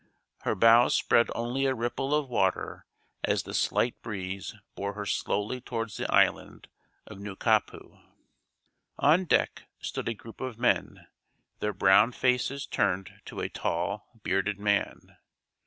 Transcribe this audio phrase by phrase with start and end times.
[0.41, 2.87] Her bows spread only a ripple of water
[3.23, 6.67] as the slight breeze bore her slowly towards the island
[7.05, 7.99] of Nukapu.
[8.97, 11.05] On deck stood a group of men,
[11.59, 15.17] their brown faces turned to a tall, bearded man.